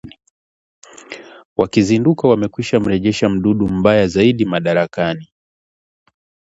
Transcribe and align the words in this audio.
Wakizinduka 1.57 2.23
wamekwishamrejesha 2.27 3.29
mdudu 3.29 3.67
mbaya 3.67 4.07
zaidi 4.07 4.45
mamlakani 4.45 5.33